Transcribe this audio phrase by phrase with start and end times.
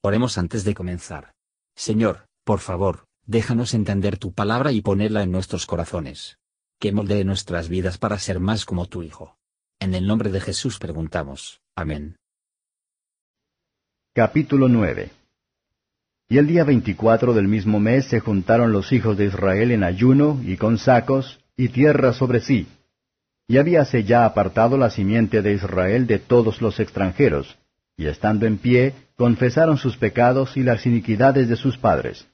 [0.00, 1.32] Oremos antes de comenzar.
[1.74, 6.38] Señor, por favor, déjanos entender tu palabra y ponerla en nuestros corazones.
[6.78, 9.36] Que moldee nuestras vidas para ser más como tu Hijo.
[9.80, 11.60] En el nombre de Jesús preguntamos.
[11.74, 12.16] Amén.
[14.14, 15.10] Capítulo 9
[16.28, 20.40] Y el día veinticuatro del mismo mes se juntaron los hijos de Israel en ayuno
[20.44, 22.68] y con sacos y tierra sobre sí.
[23.48, 27.58] Y habíase ya apartado la simiente de Israel de todos los extranjeros,
[27.98, 32.26] y estando en pie, confesaron sus pecados y las iniquidades de sus padres.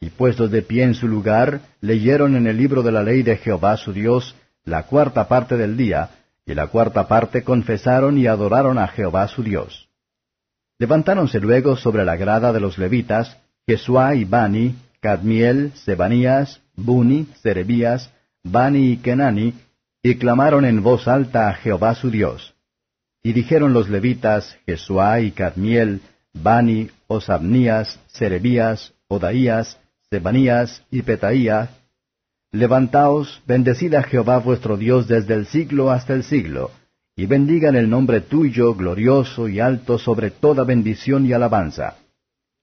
[0.00, 3.36] Y puestos de pie en su lugar, leyeron en el libro de la ley de
[3.36, 4.34] Jehová su Dios
[4.64, 6.10] la cuarta parte del día,
[6.46, 9.88] y la cuarta parte confesaron y adoraron a Jehová su Dios.
[10.78, 18.12] Levantáronse luego sobre la grada de los levitas, Jesuá y Bani, Cadmiel, Sebanías, Buni, Serebías,
[18.44, 19.54] Bani y Kenani,
[20.02, 22.51] y clamaron en voz alta a Jehová su Dios.
[23.22, 26.00] Y dijeron los levitas, Jesuá y Cadmiel,
[26.32, 29.78] Bani, Osabnías, Serebías, Odaías,
[30.10, 31.70] Sebanías y Petaía,
[32.54, 36.70] Levantaos, bendecid a Jehová vuestro Dios desde el siglo hasta el siglo,
[37.16, 41.96] y bendigan el nombre tuyo, glorioso y alto sobre toda bendición y alabanza.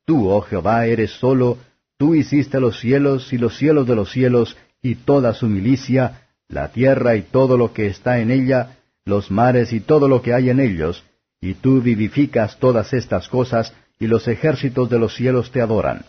[0.05, 1.57] Tú, oh Jehová, eres solo,
[1.97, 6.67] tú hiciste los cielos y los cielos de los cielos, y toda su milicia, la
[6.67, 8.78] tierra y todo lo que está en ella,
[9.09, 11.03] los mares y todo lo que hay en ellos,
[11.41, 16.05] y tú vivificas todas estas cosas, y los ejércitos de los cielos te adoran.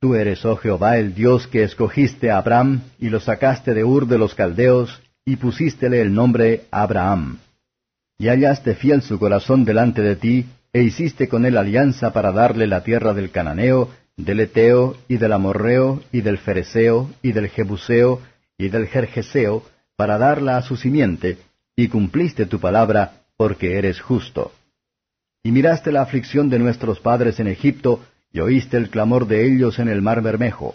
[0.00, 4.06] Tú eres, oh Jehová, el Dios que escogiste a Abraham, y lo sacaste de Ur
[4.06, 7.38] de los Caldeos, y pusístele el nombre Abraham.
[8.18, 12.66] Y hallaste fiel su corazón delante de ti, e hiciste con él alianza para darle
[12.66, 18.20] la tierra del Cananeo, del Eteo, y del Amorreo, y del Fereseo, y del Jebuseo,
[18.58, 19.62] y del Jerjeseo,
[19.96, 21.38] para darla a su simiente,
[21.76, 24.52] y cumpliste tu palabra, porque eres justo.
[25.42, 28.00] Y miraste la aflicción de nuestros padres en Egipto,
[28.32, 30.74] y oíste el clamor de ellos en el mar Bermejo,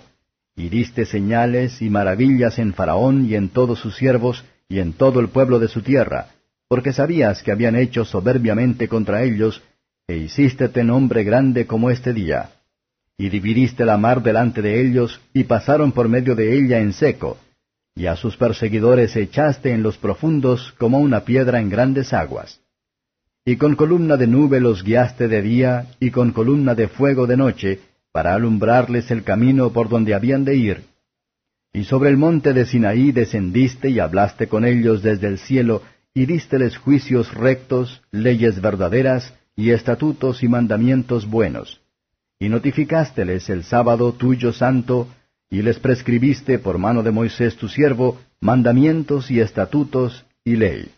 [0.56, 5.20] y diste señales y maravillas en Faraón y en todos sus siervos, y en todo
[5.20, 6.28] el pueblo de su tierra,
[6.68, 9.64] porque sabías que habían hecho soberbiamente contra ellos,
[10.08, 12.52] e hicístete nombre grande como este día.
[13.18, 17.38] Y dividiste la mar delante de ellos, y pasaron por medio de ella en seco,
[17.96, 22.62] y a sus perseguidores echaste en los profundos como una piedra en grandes aguas.
[23.46, 27.38] Y con columna de nube los guiaste de día, y con columna de fuego de
[27.38, 27.80] noche,
[28.12, 30.84] para alumbrarles el camino por donde habían de ir.
[31.74, 35.84] Y sobre el monte de Sinaí descendiste y hablaste con ellos desde el cielo,
[36.14, 41.82] y dísteles juicios rectos, leyes verdaderas, y estatutos y mandamientos buenos.
[42.40, 45.08] Y notificásteles el sábado tuyo santo,
[45.50, 50.92] y les prescribiste por mano de Moisés tu siervo mandamientos y estatutos y ley.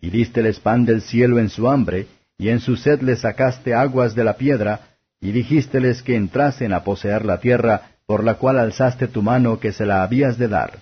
[0.00, 2.06] Y dísteles pan del cielo en su hambre,
[2.38, 6.84] y en su sed les sacaste aguas de la piedra, y dijísteles que entrasen a
[6.84, 10.78] poseer la tierra, por la cual alzaste tu mano que se la habías de dar.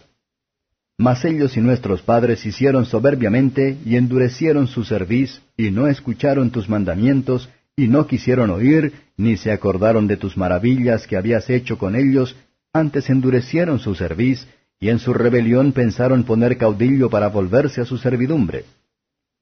[0.97, 6.69] Mas ellos y nuestros padres hicieron soberbiamente, y endurecieron su cerviz, y no escucharon tus
[6.69, 11.97] mandamientos, y no quisieron oír, ni se acordaron de tus maravillas que habías hecho con
[11.97, 12.37] ellos,
[12.79, 14.47] antes endurecieron su cerviz,
[14.81, 18.65] y en su rebelión pensaron poner caudillo para volverse a su servidumbre.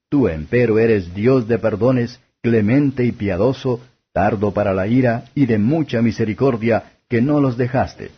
[0.09, 3.81] Tú, empero, eres Dios de perdones, clemente y piadoso,
[4.13, 8.11] tardo para la ira y de mucha misericordia, que no los dejaste.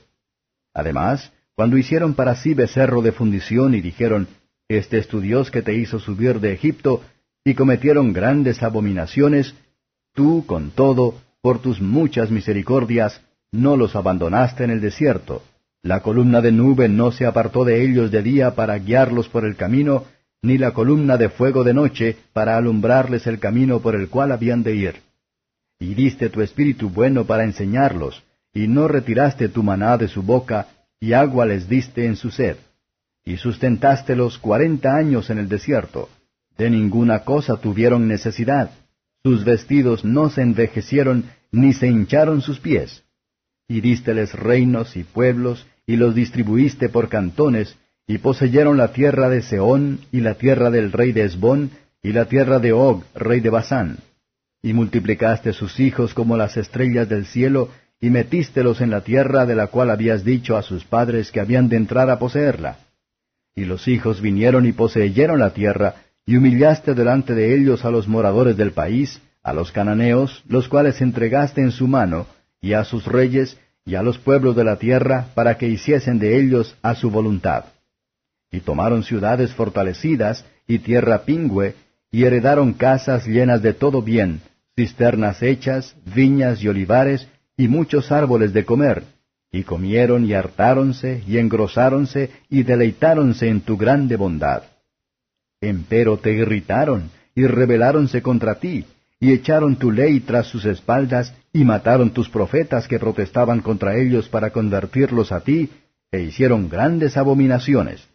[0.74, 4.28] Además, cuando hicieron para sí becerro de fundición y dijeron,
[4.70, 7.02] Este es tu Dios que te hizo subir de Egipto,
[7.44, 9.56] y cometieron grandes abominaciones,
[10.14, 13.22] tú, con todo, por tus muchas misericordias,
[13.52, 15.44] no los abandonaste en el desierto.
[15.82, 19.56] La columna de nube no se apartó de ellos de día para guiarlos por el
[19.56, 20.06] camino,
[20.42, 24.64] ni la columna de fuego de noche para alumbrarles el camino por el cual habían
[24.64, 24.96] de ir.
[25.80, 28.24] Y diste tu espíritu bueno para enseñarlos,
[28.54, 30.68] y no retiraste tu maná de su boca,
[31.00, 32.58] y agua les diste en su sed.
[33.24, 36.10] Y sustentástelos cuarenta años en el desierto.
[36.58, 38.72] De ninguna cosa tuvieron necesidad.
[39.24, 43.04] Sus vestidos no se envejecieron, ni se hincharon sus pies
[43.70, 47.78] y dísteles reinos y pueblos, y los distribuiste por cantones,
[48.08, 51.70] y poseyeron la tierra de Seón, y la tierra del rey de Esbón,
[52.02, 54.00] y la tierra de Og, rey de Basán.
[54.64, 57.70] Y multiplicaste sus hijos como las estrellas del cielo,
[58.02, 61.70] y metístelos en la tierra de la cual habías dicho a sus padres que habían
[61.70, 62.80] de entrar a poseerla.
[63.56, 65.96] Y los hijos vinieron y poseyeron la tierra,
[66.26, 71.02] y humillaste delante de ellos a los moradores del país, a los cananeos, los cuales
[71.02, 72.26] entregaste en su mano,
[72.62, 76.40] y a sus reyes, y a los pueblos de la tierra, para que hiciesen de
[76.40, 77.66] ellos a su voluntad.
[78.52, 81.76] Y tomaron ciudades fortalecidas, y tierra pingüe,
[82.12, 84.42] y heredaron casas llenas de todo bien,
[84.76, 87.28] cisternas hechas, viñas y olivares,
[87.58, 89.04] y muchos árboles de comer,
[89.52, 94.64] y comieron y hartáronse, y engrosáronse, y deleitáronse en tu grande bondad.
[95.62, 98.86] Empero te irritaron, y rebeláronse contra ti,
[99.20, 104.30] y echaron tu ley tras sus espaldas, y mataron tus profetas que protestaban contra ellos
[104.30, 105.70] para convertirlos a ti,
[106.12, 108.08] e hicieron grandes abominaciones.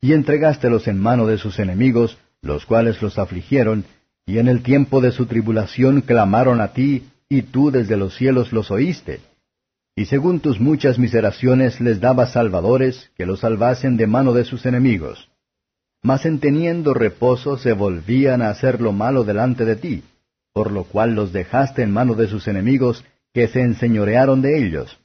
[0.00, 3.84] Y entregástelos en mano de sus enemigos, los cuales los afligieron,
[4.26, 8.52] y en el tiempo de su tribulación clamaron a ti, y tú desde los cielos
[8.52, 9.20] los oíste.
[9.94, 14.66] Y según tus muchas miseraciones les dabas salvadores, que los salvasen de mano de sus
[14.66, 15.30] enemigos.
[16.02, 20.02] Mas en teniendo reposo se volvían a hacer lo malo delante de ti,
[20.56, 23.04] por lo cual los dejaste en mano de sus enemigos,
[23.34, 24.98] que se enseñorearon de ellos.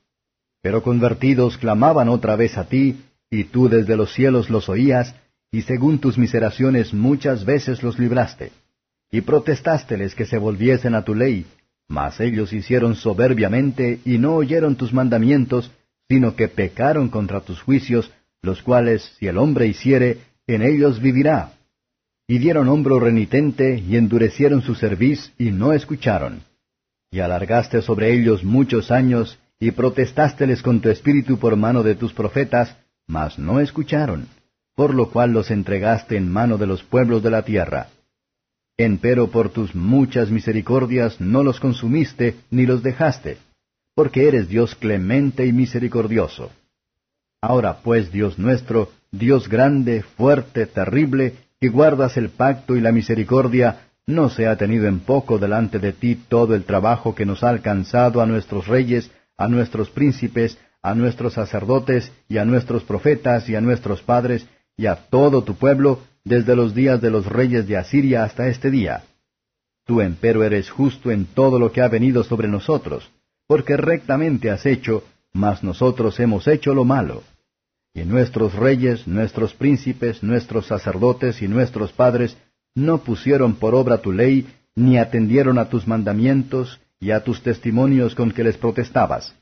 [0.62, 5.14] Pero convertidos clamaban otra vez a ti, y tú desde los cielos los oías,
[5.52, 8.54] y según tus miseraciones muchas veces los libraste.
[9.12, 11.46] Y protestásteles que se volviesen a tu ley,
[11.90, 15.70] mas ellos hicieron soberbiamente y no oyeron tus mandamientos,
[16.08, 18.10] sino que pecaron contra tus juicios,
[18.42, 21.52] los cuales, si el hombre hiciere, en ellos vivirá.
[22.32, 26.44] Y dieron hombro renitente, y endurecieron su cerviz, y no escucharon.
[27.12, 32.14] Y alargaste sobre ellos muchos años, y protestásteles con tu espíritu por mano de tus
[32.14, 34.30] profetas, mas no escucharon,
[34.78, 37.88] por lo cual los entregaste en mano de los pueblos de la tierra.
[38.78, 43.40] Empero por tus muchas misericordias no los consumiste ni los dejaste,
[43.94, 46.50] porque eres Dios clemente y misericordioso.
[47.42, 53.90] Ahora pues, Dios nuestro, Dios grande, fuerte, terrible, que guardas el pacto y la misericordia,
[54.08, 57.50] no se ha tenido en poco delante de ti todo el trabajo que nos ha
[57.50, 63.56] alcanzado a nuestros reyes, a nuestros príncipes, a nuestros sacerdotes y a nuestros profetas y
[63.56, 67.78] a nuestros padres y a todo tu pueblo, desde los días de los reyes de
[67.78, 69.04] Asiria hasta este día.
[69.86, 73.12] Tú empero eres justo en todo lo que ha venido sobre nosotros,
[73.46, 77.22] porque rectamente has hecho, mas nosotros hemos hecho lo malo.
[77.94, 82.38] Y nuestros reyes, nuestros príncipes, nuestros sacerdotes y nuestros padres
[82.74, 88.16] no pusieron por obra tu ley, ni atendieron a tus mandamientos y a tus testimonios
[88.16, 89.36] con que les protestabas.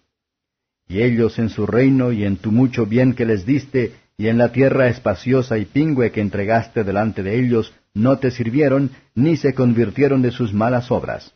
[0.88, 4.38] Y ellos en su reino y en tu mucho bien que les diste, y en
[4.38, 9.54] la tierra espaciosa y pingüe que entregaste delante de ellos, no te sirvieron, ni se
[9.54, 11.34] convirtieron de sus malas obras.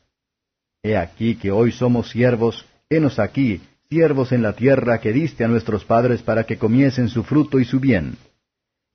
[0.81, 3.61] He aquí que hoy somos siervos, henos aquí,
[3.93, 7.65] siervos en la tierra que diste a nuestros padres para que comiesen su fruto y
[7.65, 8.17] su bien.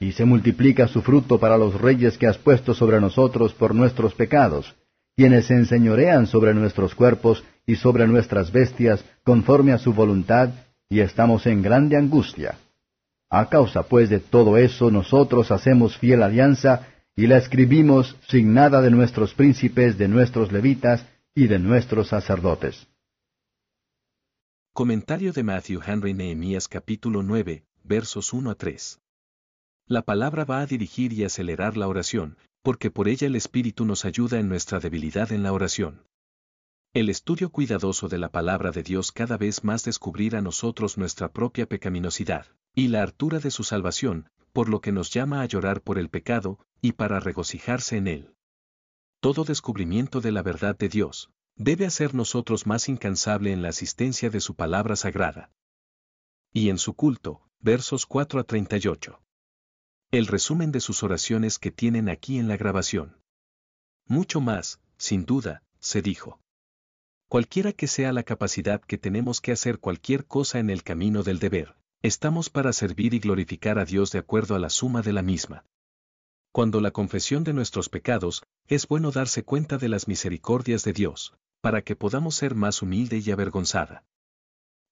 [0.01, 4.15] Y se multiplica su fruto para los reyes que has puesto sobre nosotros por nuestros
[4.15, 4.75] pecados,
[5.17, 10.51] quienes se enseñorean sobre nuestros cuerpos y sobre nuestras bestias conforme a su voluntad,
[10.91, 12.57] y estamos en grande angustia.
[13.31, 18.91] A causa pues de todo eso nosotros hacemos fiel alianza, y la escribimos signada de
[18.91, 21.07] nuestros príncipes, de nuestros levitas
[21.37, 22.89] y de nuestros sacerdotes.
[24.79, 29.01] Comentario de Matthew Henry Nehemías capítulo 9, versos 1 a 3.
[29.89, 34.05] La palabra va a dirigir y acelerar la oración, porque por ella el Espíritu nos
[34.05, 36.05] ayuda en nuestra debilidad en la oración.
[36.95, 41.33] El estudio cuidadoso de la palabra de Dios cada vez más descubrir a nosotros nuestra
[41.33, 45.81] propia pecaminosidad, y la hartura de su salvación, por lo que nos llama a llorar
[45.81, 48.35] por el pecado, y para regocijarse en él.
[49.19, 54.31] Todo descubrimiento de la verdad de Dios, debe hacer nosotros más incansable en la asistencia
[54.31, 55.51] de su palabra sagrada.
[56.53, 59.21] Y en su culto, versos 4 a 38.
[60.13, 63.17] El resumen de sus oraciones que tienen aquí en la grabación.
[64.07, 66.41] Mucho más, sin duda, se dijo.
[67.29, 71.41] Cualquiera que sea la capacidad que tenemos que hacer cualquier cosa en el camino del
[71.41, 75.23] deber, estamos para servir y glorificar a Dios de acuerdo a la suma de la
[75.23, 75.65] misma.
[76.53, 81.35] Cuando la confesión de nuestros pecados, es bueno darse cuenta de las misericordias de Dios,
[81.61, 84.05] para que podamos ser más humilde y avergonzada.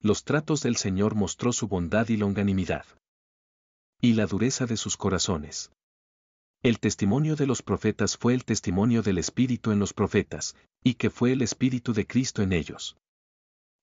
[0.00, 2.84] Los tratos del Señor mostró su bondad y longanimidad.
[4.00, 5.70] Y la dureza de sus corazones.
[6.62, 11.10] El testimonio de los profetas fue el testimonio del Espíritu en los profetas, y que
[11.10, 12.96] fue el Espíritu de Cristo en ellos.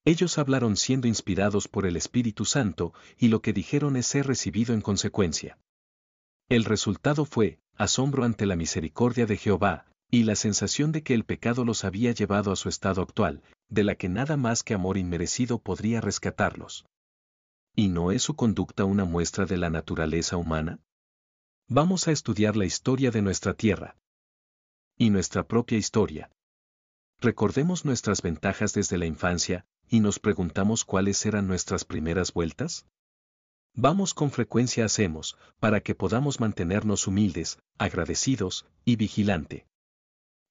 [0.05, 4.73] Ellos hablaron siendo inspirados por el Espíritu Santo, y lo que dijeron es ser recibido
[4.73, 5.57] en consecuencia.
[6.49, 11.25] El resultado fue, asombro ante la misericordia de Jehová, y la sensación de que el
[11.25, 14.99] pecado los había llevado a su estado actual, de la que nada más que amor
[14.99, 16.85] inmerecido podría rescatarlos.
[17.75, 20.79] ¿Y no es su conducta una muestra de la naturaleza humana?
[21.67, 23.97] Vamos a estudiar la historia de nuestra tierra.
[24.99, 26.29] Y nuestra propia historia.
[27.19, 32.85] Recordemos nuestras ventajas desde la infancia, y nos preguntamos cuáles eran nuestras primeras vueltas.
[33.73, 39.65] Vamos con frecuencia hacemos, para que podamos mantenernos humildes, agradecidos, y vigilante.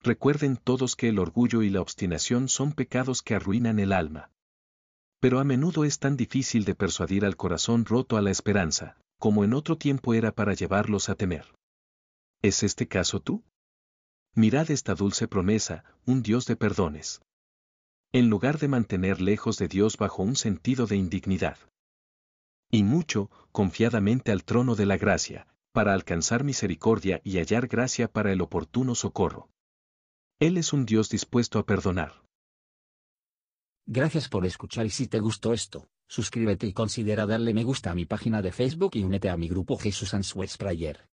[0.05, 4.31] Recuerden todos que el orgullo y la obstinación son pecados que arruinan el alma.
[5.21, 9.45] Pero a menudo es tan difícil de persuadir al corazón roto a la esperanza, como
[9.45, 11.47] en otro tiempo era para llevarlos a temer.
[12.43, 13.45] ¿Es este caso tú?
[14.35, 17.23] Mirad esta dulce promesa, un Dios de perdones.
[18.11, 21.59] En lugar de mantener lejos de Dios bajo un sentido de indignidad.
[22.69, 28.33] Y mucho, confiadamente al trono de la gracia, para alcanzar misericordia y hallar gracia para
[28.33, 29.49] el oportuno socorro.
[30.43, 32.25] Él es un Dios dispuesto a perdonar.
[33.87, 37.95] Gracias por escuchar y si te gustó esto, suscríbete y considera darle me gusta a
[37.95, 41.12] mi página de Facebook y únete a mi grupo Jesús Answers Prayer.